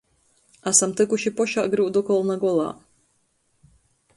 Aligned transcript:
Asam 0.69 0.95
tykuši 1.01 1.31
pošā 1.41 1.65
gryudu 1.75 2.03
kolna 2.07 2.39
golā. 2.47 2.67